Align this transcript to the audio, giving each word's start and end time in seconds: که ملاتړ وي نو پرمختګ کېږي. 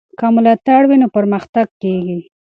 که 0.19 0.25
ملاتړ 0.35 0.81
وي 0.87 0.97
نو 1.01 1.07
پرمختګ 1.17 1.67
کېږي. 1.81 2.17